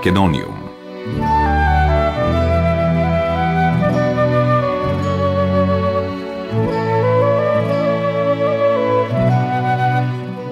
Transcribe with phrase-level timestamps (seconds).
[0.00, 0.56] Македониум.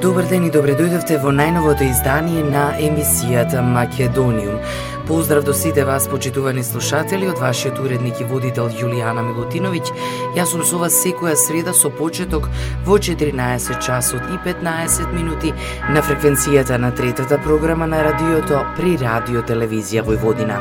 [0.03, 4.61] Добар ден и добре дојдовте во најновото издание на емисијата Македониум.
[5.09, 9.93] Поздрав до сите вас, почитувани слушатели, од вашиот уредник и водител Јулијана Милутиновиќ.
[10.37, 12.51] Јас сум со вас секоја среда со почеток
[12.85, 15.55] во 14 часот и 15 минути
[15.89, 20.61] на фреквенцијата на третата програма на радиото при Радио Телевизија Војводина.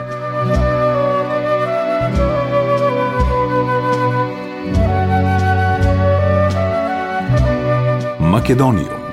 [8.20, 9.07] Македонија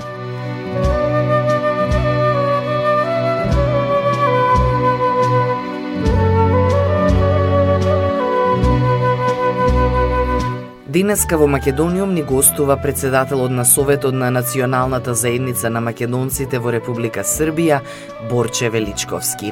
[10.94, 17.24] Денеска во Македониум ни гостува председателот на Советот на Националната заедница на македонците во Република
[17.26, 17.80] Србија,
[18.30, 19.50] Борче Величковски.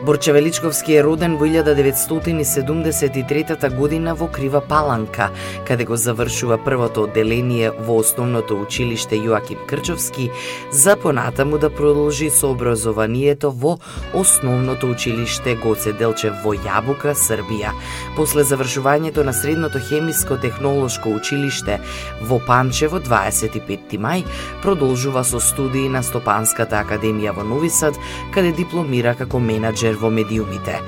[0.00, 5.30] Борчевеличковски е роден во 1973 година во Крива Паланка,
[5.68, 10.30] каде го завршува првото одделение во основното училиште Јоаким Крчовски,
[10.72, 13.78] за понатаму да продолжи со образованието во
[14.14, 17.72] основното училиште Гоце Делчев во Јабука, Србија.
[18.16, 21.80] После завршувањето на средното хемиско технолошко училиште
[22.22, 24.24] во Панчево 25 мај,
[24.62, 27.94] продолжува со студии на Стопанската академија во Нови Сад,
[28.32, 30.80] каде дипломира како менаџер менаџер во медиумите.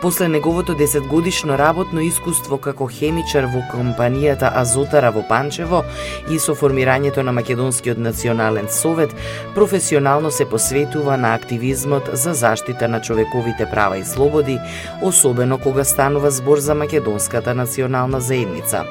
[0.00, 5.84] После неговото 10 годишно работно искуство како хемичар во компанијата Азотара во Панчево
[6.30, 9.14] и со формирањето на Македонскиот национален совет,
[9.54, 14.58] професионално се посветува на активизмот за заштита на човековите права и слободи,
[15.02, 18.84] особено кога станува збор за Македонската национална заедница.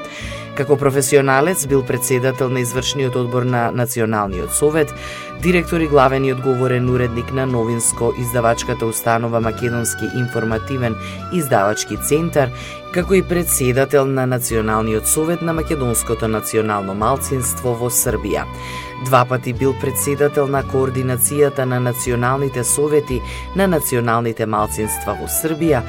[0.58, 4.94] Како професионалец бил председател на извршниот одбор на Националниот совет,
[5.42, 10.96] директор и главен и одговорен уредник на новинско издавачката установа Македонски информативен
[11.32, 12.50] издавачки центар,
[12.92, 18.42] како и председател на Националниот совет на Македонското национално малцинство во Србија.
[19.04, 23.22] Два пати бил председател на координацијата на националните совети
[23.54, 25.84] на националните малцинства во Србија,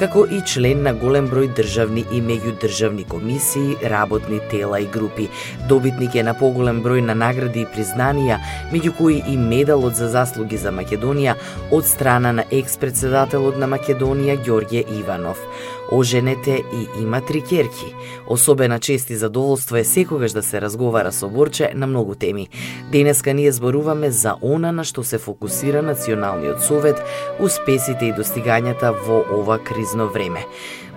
[0.00, 5.28] како и член на голем број државни и меѓудржавни комисии, работни тела и групи.
[5.68, 8.38] Добитник е на поголем број на награди и признанија,
[8.72, 11.36] меѓу кои и медалот за заслуги за Македонија
[11.70, 15.44] од страна на екс-председателот на Македонија Ѓорѓе Иванов.
[15.92, 17.94] Оженете и има три керки.
[18.28, 22.48] Особена чест и задоволство е секогаш да се разговара со Борче на многу теми.
[22.92, 27.02] Денеска ние зборуваме за она на што се фокусира Националниот совет,
[27.40, 30.46] успесите и достигањата во ова кризно време.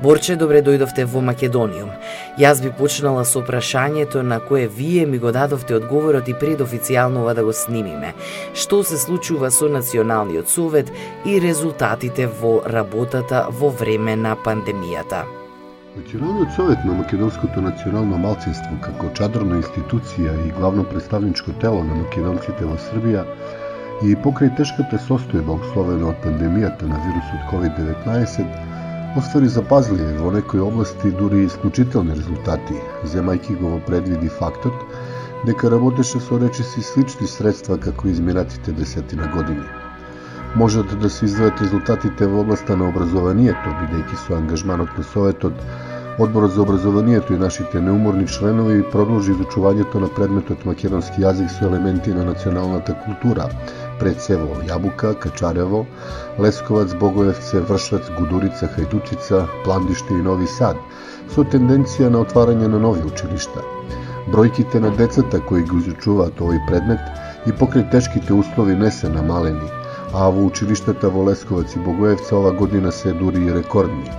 [0.01, 1.91] Борче, добре дојдовте во Македониум.
[2.41, 7.21] Јас би почнала со прашањето на кое вие ми го дадовте одговорот и пред официјално
[7.21, 8.13] ова да го снимиме.
[8.53, 10.91] Што се случува со Националниот совет
[11.25, 15.23] и резултатите во работата во време на пандемијата?
[15.95, 22.65] Националниот совет на Македонското национално малцинство како чадрна институција и главно представничко тело на македонците
[22.65, 23.27] во Србија
[24.01, 28.73] и покрај тешката состојба условена од пандемијата на вирусот COVID-19
[29.17, 32.77] оствари запазлени во некои области дури исклучителни резултати,
[33.13, 34.73] земајќи го во предвиди фактот
[35.45, 39.65] дека работеше со речиси слични средства како изминатите десетина години.
[40.55, 45.61] Можат да се издвојат резултатите во областа на образованието, бидејќи со ангажманот на Советот
[46.19, 52.13] Одборот за образованието и нашите неуморни членови продолжи изучувањето на предметот македонски јазик со елементи
[52.13, 53.47] на националната култура,
[54.03, 54.17] пред
[54.67, 55.85] Јабука, Качарево,
[56.39, 60.75] Лесковац, Богоевце, Вршац, Гудурица, Хајдучица, Пландиште и Нови Сад,
[61.31, 63.63] со тенденција на отварање на нови училишта.
[64.27, 66.99] Бројките на децата кои ги изучуваат овој предмет
[67.47, 69.71] и покрај тешките услови не се намалени,
[70.13, 74.11] а во училиштата во Лесковац и Богоевца ова година се дури и рекордни.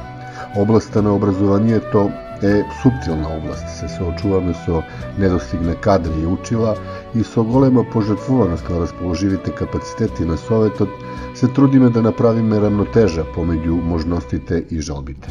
[0.57, 2.11] Областа на образованието
[2.43, 3.69] е субтилна област.
[3.69, 4.83] Се соочуваме со
[5.19, 6.77] недостиг на кадри и учила
[7.15, 10.89] и со голема пожртвуваност на расположивите капацитети на Советот
[11.35, 15.29] се трудиме да направиме рамнотежа помеѓу можностите и жалбите.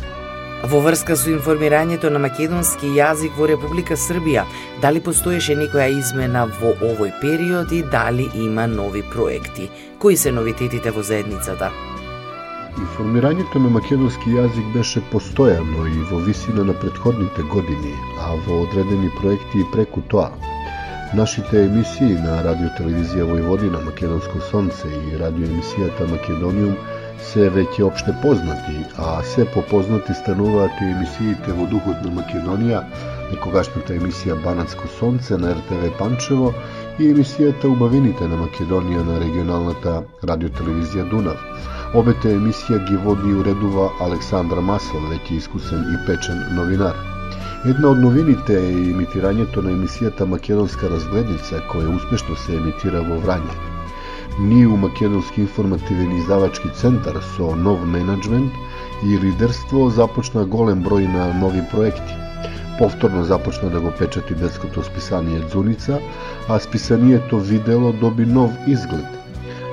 [0.64, 4.46] Во врска со информирањето на македонски јазик во Република Србија,
[4.82, 9.68] дали постоеше некоја измена во овој период и дали има нови проекти?
[10.00, 11.72] Кои се новитетите во заедницата?
[12.80, 17.92] Информирањето на македонски јазик беше постојано и во висина на предходните години,
[18.24, 20.32] а во одредени проекти и преку тоа.
[21.14, 26.74] Нашите емисии на Радио Телевизија Војводина, Македонско Сонце и радио емисијата Македониум
[27.22, 32.82] се веќе обште познати, а се попознати стануваат и емисиите во духот на Македонија,
[33.30, 36.50] некогашната емисија Банатско сонце на РТВ Панчево
[36.98, 41.38] и емисијата Убавините на Македонија на регионалната радиотелевизија Дунав.
[41.94, 47.13] Обете емисија ги води и уредува Александра Масел, веќе искусен и печен новинар.
[47.66, 53.54] Една од новините е имитирањето на емисијата Македонска разгледница, која успешно се емитира во Врање.
[54.40, 58.52] Ние у Македонски информативен издавачки центар со нов менеджмент
[59.06, 62.18] и лидерство започна голем број на нови проекти.
[62.78, 66.02] Повторно започна да го печати детското списание Дзуница,
[66.50, 69.08] а списанието Видело доби нов изглед.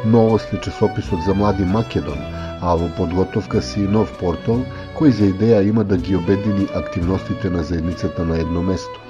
[0.07, 2.23] Новост е часописот за млади Македон,
[2.61, 4.63] а во подготовка си и нов портал
[5.01, 9.01] кој за идеја има да ги обедини активностите на заедницата на едно место.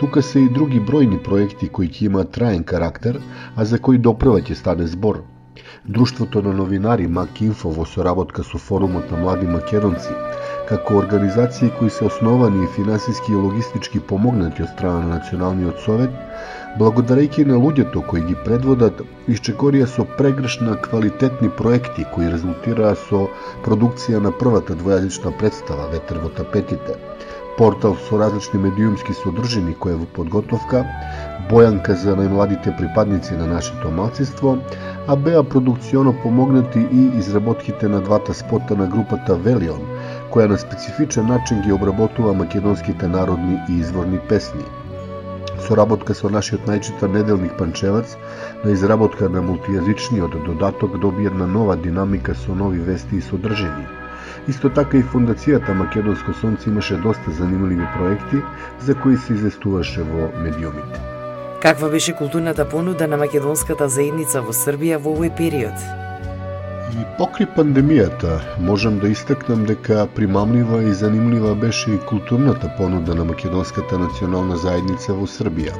[0.00, 3.18] Тука се и други бројни проекти кои ќе имаат траен карактер,
[3.56, 5.24] а за кои допрва ќе стане збор.
[5.96, 10.14] Друштвото на новинари МакИнфо во соработка со форумот на млади македонци,
[10.68, 16.10] како организации кои се основани и финансиски и логистички помогнати од страна на Националниот совет,
[16.78, 19.02] благодарејќи на луѓето кои ги предводат,
[19.34, 23.26] исчекорија со прегрешна квалитетни проекти кои резултираа со
[23.66, 26.98] продукција на првата двојазична представа Ветер во тапетите–
[27.56, 30.82] портал со различни медиумски содржини кој е во подготовка,
[31.50, 34.56] бојанка за најмладите припадници на нашето малцинство,
[35.06, 39.84] а беа продукционо помогнати и изработките на двата спота на групата Велион,
[40.32, 44.64] која на специфичен начин ги обработува македонските народни и изворни песни.
[45.60, 48.16] Соработка со нашиот најчитан неделник Панчевац
[48.64, 53.86] на изработка на мултијазичниот додаток доби една нова динамика со нови вести и содржини.
[54.48, 58.42] Исто така и Фундацијата Македонско сонце имаше доста занимливи проекти
[58.80, 61.00] за кои се изестуваше во медиумите.
[61.62, 66.03] Каква беше културната понуда на македонската заедница во Србија во овој период?
[66.94, 68.34] И покри пандемијата,
[68.66, 75.16] можам да истакнам дека примамлива и занимлива беше и културната понуда на македонската национална заедница
[75.18, 75.74] во Србија.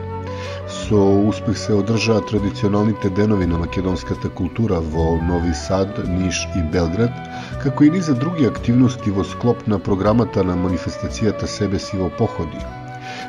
[0.81, 7.15] Со успех се одржаа традиционалните денови на македонската култура во Нови Сад, Ниш и Белград,
[7.63, 12.67] како и низа други активности во склоп на програмата на манифестацијата Себе си во походи.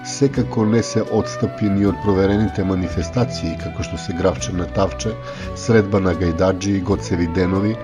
[0.04, 5.14] Секако не се отстапи ни од проверените манифестации, како што се гравче на Тавче,
[5.56, 7.76] средба на гајдаджи и гоцеви денови,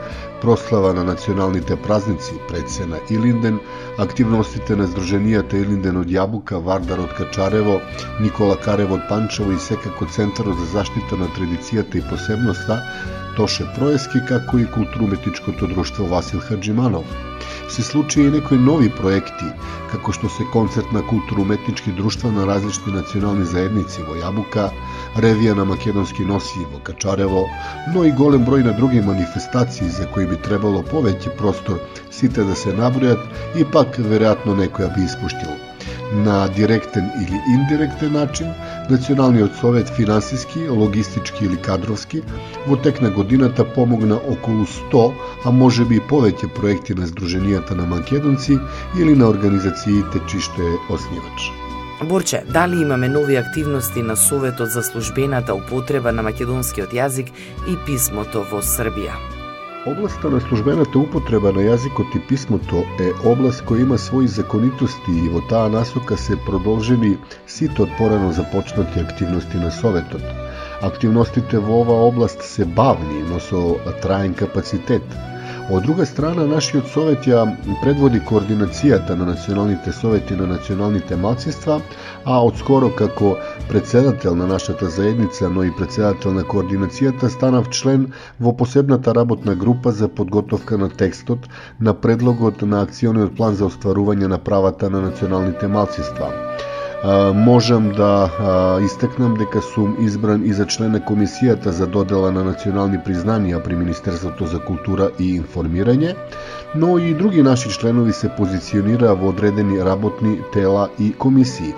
[0.42, 3.60] прослава на националните празници, пред се на Илинден,
[3.98, 7.80] активностите на Сдруженијата Илинден од Јабука, Вардар од Качарево,
[8.20, 12.82] Никола Карево од Панчево и секако Центарот за заштита на традицијата и посебноста,
[13.38, 17.06] Тоше Проески, како и културометичкото друштво Васил Хаджиманов.
[17.72, 19.48] Се случија и некои нови проекти,
[19.92, 24.68] како што се концерт на културометнички друштва на различни национални заедници во Јабука,
[25.24, 27.46] ревија на македонски носи во Качарево,
[27.96, 31.80] но и голем број на други манифестации за кои би требало повеќе простор
[32.12, 35.71] сите да се набројат и пак веројатно некоја би испуштил.
[36.14, 38.54] На директен или индиректен начин,
[38.90, 42.22] Националниот совет финансиски, логистички или кадровски
[42.68, 45.14] во тек на годината помогна околу 100,
[45.46, 48.60] а може би и повеќе проекти на Сдруженијата на македонци
[49.00, 51.52] или на организациите чишто што е оснивач.
[52.04, 57.32] Борче, дали имаме нови активности на Советот за службената употреба на македонскиот јазик
[57.68, 59.41] и писмото во Србија?
[59.88, 65.30] Областа на службената употреба на јазикот и писмото е област која има своји законитости и
[65.34, 67.10] во таа насока се продолжени
[67.56, 70.22] сите од порано започнати активности на Советот.
[70.92, 73.64] Активностите во оваа област се бавни, но со
[74.06, 75.18] траен капацитет–
[75.70, 77.42] Од друга страна, нашиот совет ја
[77.84, 81.78] предводи координацијата на националните совети на националните малцинства,
[82.26, 83.36] а од скоро како
[83.70, 89.92] председател на нашата заедница, но и председател на координацијата, станав член во посебната работна група
[89.92, 91.48] за подготовка на текстот
[91.80, 96.34] на предлогот на акциониот план за остварување на правата на националните малцинства
[97.34, 98.30] можам да
[98.86, 103.76] истакнам дека сум избран и за член на Комисијата за додела на национални признанија при
[103.76, 106.16] Министерството за култура и информирање,
[106.76, 111.74] но и други наши членови се позиционираа во одредени работни тела и комисии.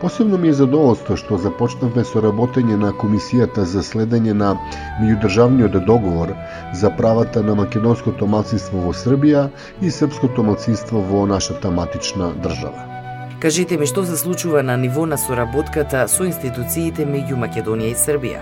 [0.00, 4.56] Посебно ми е задоволство што започнавме со работење на Комисијата за следење на
[5.02, 6.34] меѓудржавниот договор
[6.74, 9.48] за правата на македонското малцинство во Србија
[9.80, 12.93] и српското малцинство во нашата матична држава.
[13.44, 18.38] Кажете ми што се случува на ниво на соработката со институциите меѓу Македонија и Србија?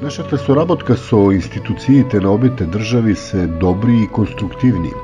[0.00, 4.94] Нашата соработка со институциите на обите држави се добри и конструктивни.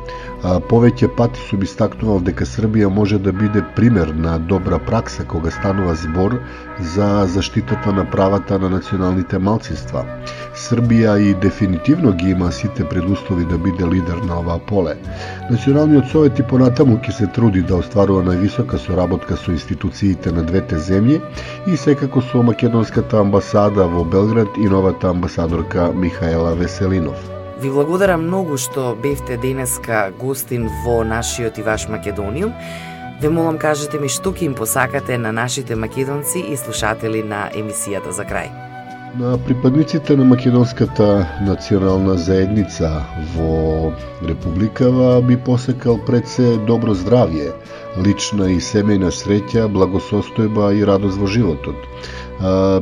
[0.43, 5.95] Повеќе пати сум истакнувал дека Србија може да биде пример на добра пракса кога станува
[5.95, 6.39] збор
[6.81, 10.05] за заштитата на правата на националните малцинства.
[10.55, 14.97] Србија и дефинитивно ги има сите предуслови да биде лидер на оваа поле.
[15.51, 20.77] Националниот совет и понатаму ќе се труди да остварува највисока соработка со институциите на двете
[20.77, 21.21] земји
[21.67, 27.36] и секако со македонската амбасада во Белград и новата амбасадорка Михаела Веселинов.
[27.61, 32.53] Ви благодарам многу што бевте денеска гостин во нашиот и ваш Македониум.
[33.21, 38.13] Ве молам кажете ми што ќе им посакате на нашите македонци и слушатели на емисијата
[38.13, 38.53] за крај.
[39.17, 41.07] На припадниците на македонската
[41.41, 47.55] национална заедница во Републикава би посекал пред се добро здравје,
[48.05, 51.89] лична и семејна среќа, благосостојба и радост во животот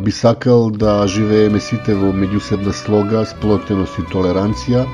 [0.00, 4.84] би сакал да живееме сите во меѓусебна слога, сплотеност и толеранција,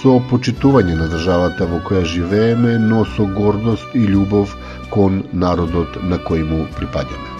[0.00, 4.56] со почитување на државата во која живееме, но со гордост и љубов
[4.90, 7.39] кон народот на кој му припаѓаме.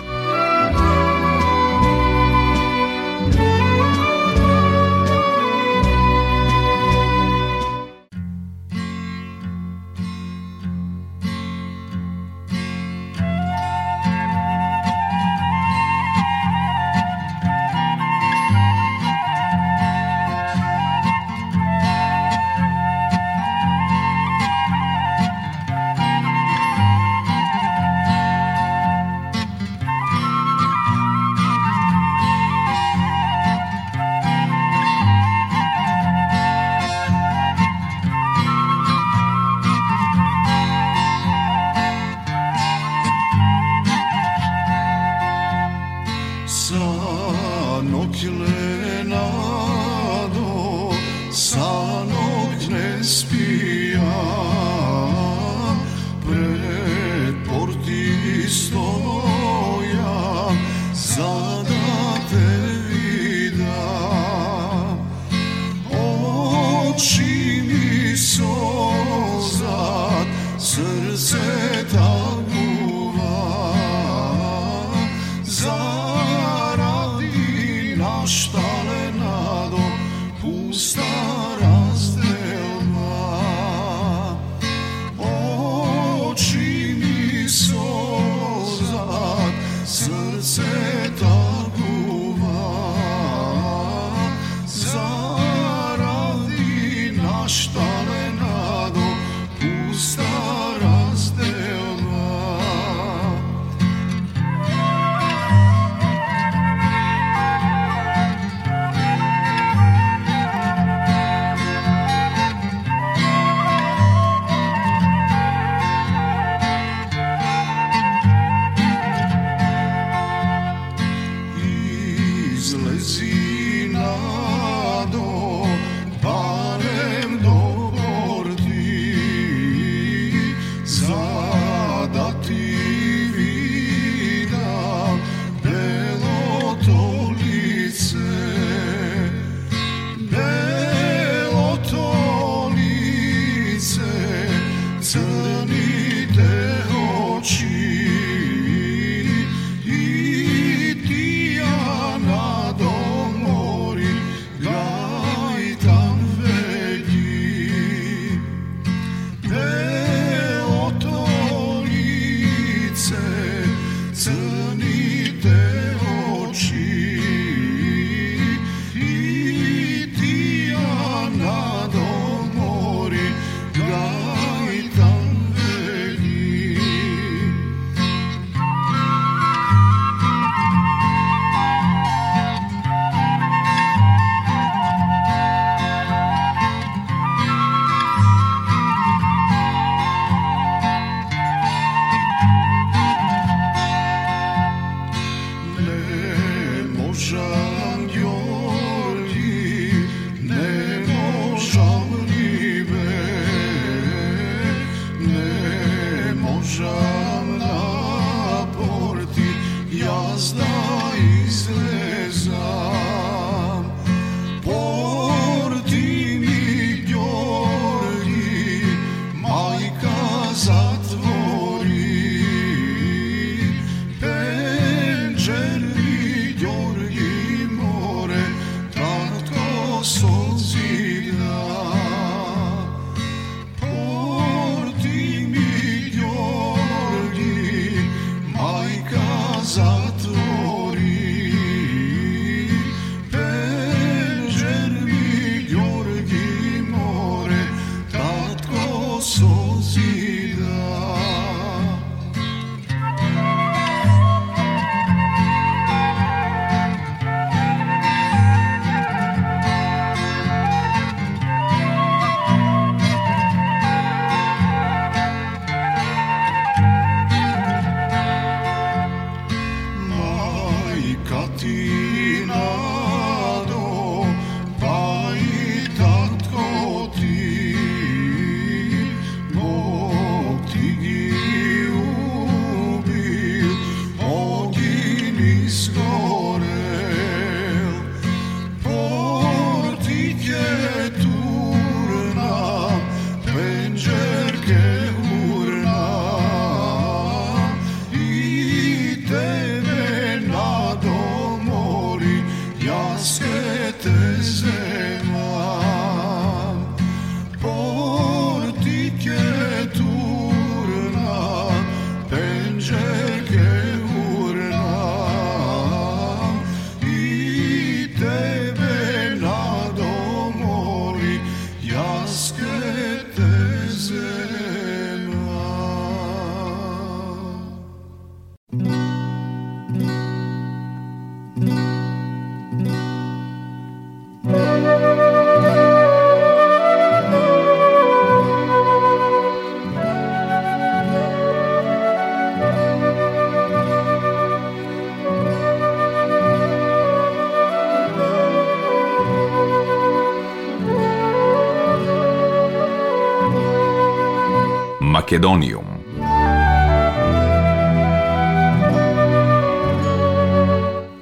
[355.31, 355.85] Македониум.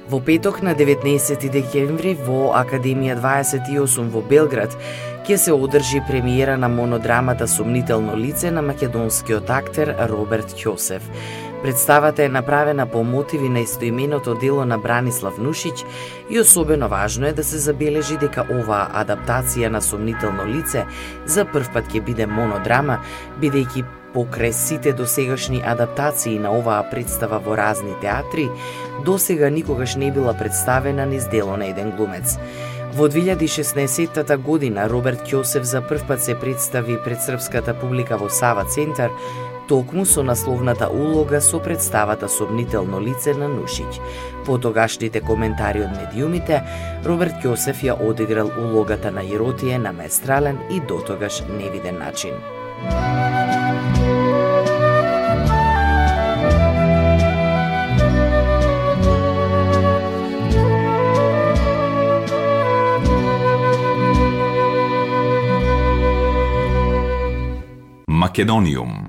[0.09, 4.73] Во петок на 19 декември во Академија 28 во Белград
[5.27, 11.05] ќе се одржи премиера на монодрамата Сумнително лице на македонскиот актер Роберт Ќосев.
[11.61, 15.85] Представата е направена по мотиви на истоименото дело на Бранислав Нушиќ
[16.31, 20.87] и особено важно е да се забележи дека оваа адаптација на сомнително лице
[21.25, 22.97] за прв пат ќе биде монодрама,
[23.37, 28.49] бидејќи покрај сите досегашни адаптации на оваа представа во разни театри,
[29.05, 32.37] досега никогаш не била представена низ дело на еден глумец.
[32.93, 38.65] Во 2016 година Роберт Ќосев за прв пат се представи пред српската публика во Сава
[38.65, 39.11] Центар,
[39.69, 44.01] токму со насловната улога со представата Сомнително лице на Нушиќ.
[44.45, 46.63] По тогашните коментари од медиумите,
[47.05, 52.33] Роберт Ќосев ја одиграл улогата на Иротие на местрален и дотогаш невиден начин.
[68.29, 69.08] Македониум.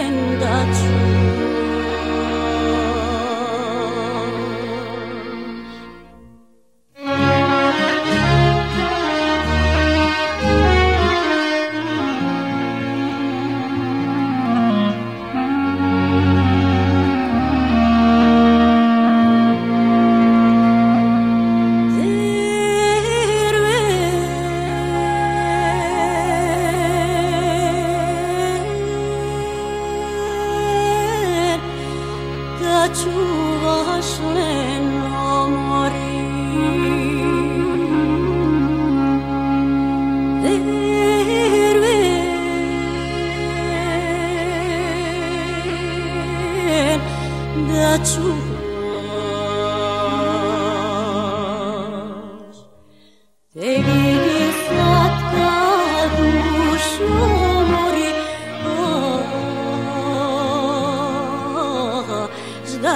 [0.00, 1.59] and the truth.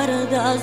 [0.04, 0.62] ardas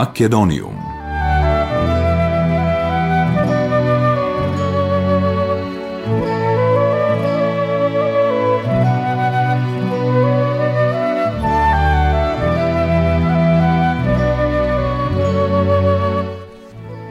[0.00, 0.76] Македониум.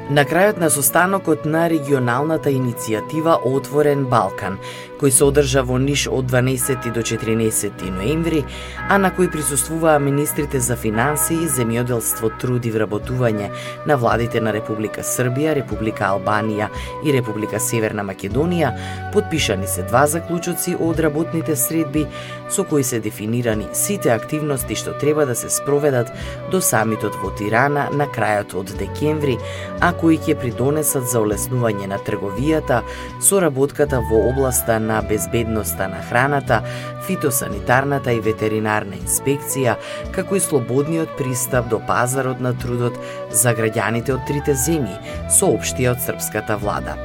[0.09, 4.57] На крајот на состанокот на регионалната иницијатива Отворен Балкан,
[4.99, 8.43] кој се одржа во Ниш од 12 до 14 ноември,
[8.89, 13.49] а на кој присуствуваа министрите за финансии, земјоделство, труд и вработување
[13.87, 16.67] на владите на Република Србија, Република Албанија
[17.05, 18.73] и Република Северна Македонија,
[19.13, 22.05] подпишани се два заклучоци од работните средби
[22.49, 26.11] со кои се дефинирани сите активности што треба да се спроведат
[26.51, 29.37] до самитот во Тирана на крајот од декември,
[29.79, 32.81] а кои ќе придонесат за олеснување на трговијата,
[33.21, 36.61] соработката во областа на на безбедноста на храната,
[37.07, 39.77] фитосанитарната и ветеринарна инспекција,
[40.15, 42.97] како и слободниот пристап до пазарот на трудот
[43.31, 44.97] за граѓаните од трите земји,
[45.39, 46.97] соопштија од српската влада.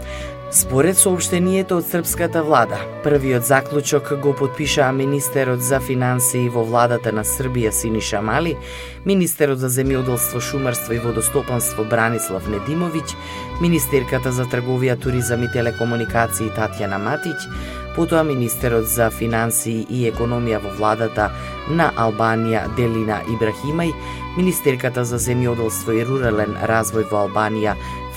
[0.54, 7.24] Според сообштението од српската влада, првиот заклучок го подпишаа министерот за финансии во владата на
[7.26, 8.52] Србија Синиша Мали,
[9.04, 13.16] министерот за земјоделство, шумарство и водостопанство Бранислав Недимовиќ,
[13.60, 17.50] министерката за трговија, туризам и телекомуникации Татјана Матиќ,
[17.98, 21.32] потоа министерот за финансии и економија во владата
[21.66, 23.90] на Албанија Делина Ибрахимај,
[24.38, 27.74] министерката за земјоделство и рурален развој во Албанија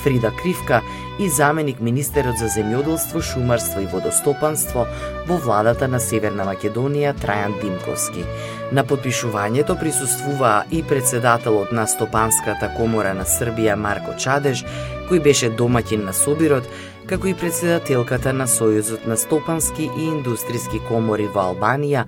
[0.08, 0.82] Фрида Кривка
[1.18, 4.86] и заменик министерот за земјоделство, шумарство и водостопанство
[5.28, 8.24] во владата на Северна Македонија Трајан Димковски.
[8.72, 14.64] На подпишувањето присуствуваа и председателот на Стопанската комора на Србија Марко Чадеш,
[15.10, 16.64] кој беше домаќин на собирот,
[17.08, 22.02] како и председателката на Сојузот на стопански и индустријски комори во Албанија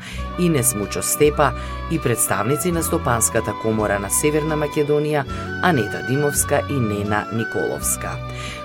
[0.44, 1.50] Инес Мучо Степа
[1.90, 5.24] и представници на Стопанската комора на Северна Македонија
[5.62, 8.12] Анета Димовска и Нена Николовска.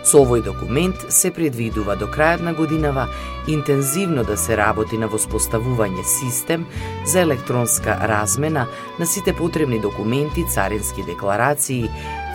[0.04, 3.08] Со овој документ се предвидува до крајот на годинава
[3.48, 6.68] интензивно да се работи на воспоставување систем
[7.06, 8.68] за електронска размена
[9.00, 11.90] на сите потребни документи, царински декларации,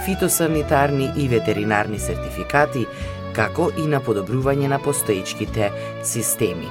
[0.04, 2.86] фитосанитарни и ветеринарни сертификати,
[3.40, 5.72] како и на подобрување на постоечките
[6.04, 6.68] системи.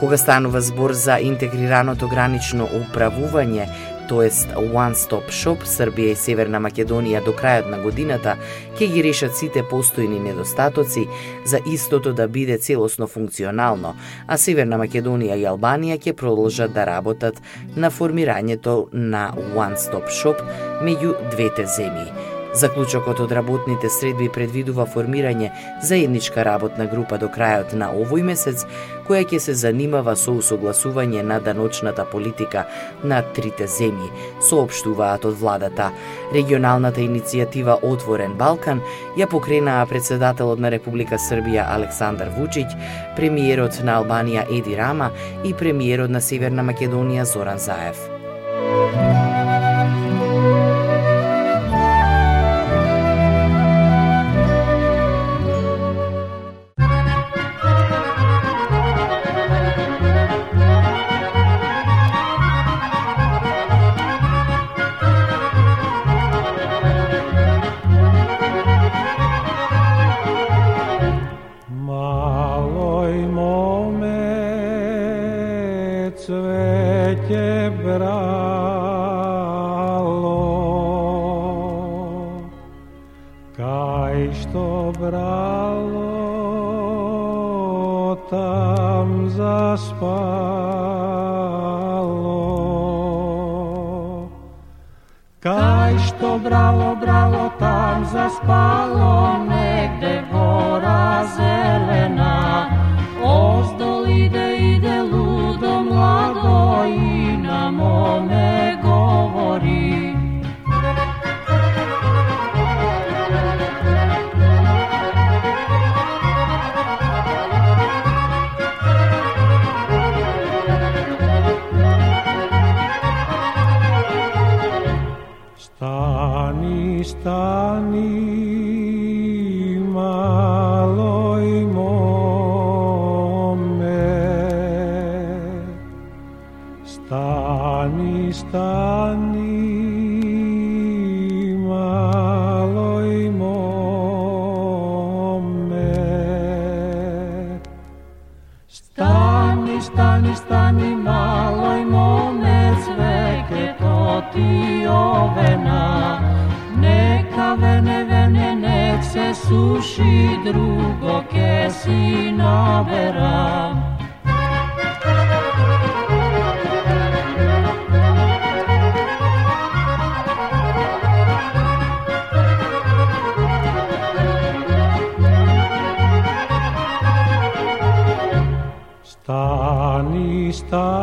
[0.00, 3.68] Кога станува збор за интегрираното гранично управување,
[4.08, 8.34] тоест One Stop Shop, Србија и Северна Македонија до крајот на годината
[8.78, 11.06] ќе ги решат сите постојни недостатоци
[11.46, 13.94] за истото да биде целосно функционално,
[14.26, 17.40] а Северна Македонија и Албанија ќе продолжат да работат
[17.76, 20.44] на формирањето на One Stop Shop
[20.82, 22.31] меѓу двете земји.
[22.54, 25.48] Заклучокот од работните средби предвидува формирање
[25.82, 28.66] заедничка работна група до крајот на овој месец,
[29.08, 32.66] која ќе се занимава со усогласување на даночната политика
[33.04, 34.10] на трите земји,
[34.50, 35.88] соопштуваат од владата.
[36.36, 38.84] Регионалната иницијатива Отворен Балкан
[39.16, 42.68] ја покренаа председателот на Република Србија Александар Вучиќ,
[43.16, 45.08] премиерот на Албанија Еди Рама
[45.44, 47.96] и премиерот на Северна Македонија Зоран Заев.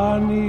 [0.09, 0.48] Johnny.